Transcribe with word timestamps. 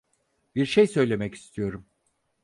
Bir 0.55 0.65
şey 0.65 0.87
söylemek 0.87 1.35
istiyorum. 1.35 1.85